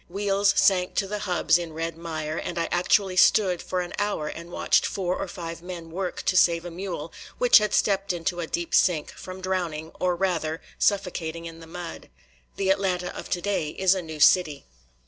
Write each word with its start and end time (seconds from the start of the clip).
Wheels 0.09 0.51
sank 0.57 0.95
to 0.95 1.05
the 1.05 1.19
hubs 1.19 1.59
in 1.59 1.73
red 1.73 1.95
mire, 1.95 2.35
and 2.37 2.57
I 2.57 2.67
actually 2.71 3.17
stood 3.17 3.61
for 3.61 3.81
an 3.81 3.93
hour 3.99 4.27
and 4.27 4.49
watched 4.49 4.83
four 4.83 5.15
or 5.15 5.27
five 5.27 5.61
men 5.61 5.91
work 5.91 6.23
to 6.23 6.35
save 6.35 6.65
a 6.65 6.71
mule, 6.71 7.13
which 7.37 7.59
had 7.59 7.71
stepped 7.71 8.11
into 8.11 8.39
a 8.39 8.47
deep 8.47 8.73
sink, 8.73 9.11
from 9.11 9.41
drowning, 9.41 9.91
or, 9.99 10.15
rather, 10.15 10.59
suffocating 10.79 11.45
in 11.45 11.59
the 11.59 11.67
mud. 11.67 12.09
The 12.55 12.71
Atlanta 12.71 13.15
of 13.15 13.29
today 13.29 13.69
is 13.69 13.93
a 13.93 14.01
new 14.01 14.19
city. 14.19 14.65